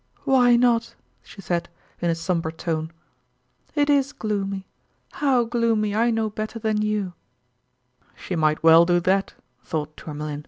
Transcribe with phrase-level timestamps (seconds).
[0.23, 1.69] "Why not?" she said,
[2.01, 2.91] in a somber tone.
[3.75, 4.67] 60 &0tjrmalin'0 QTitne "It is gloomy
[5.11, 7.13] how gloomy I know better than you!"
[8.15, 10.39] ("She might well do that," thought Tourmalin.)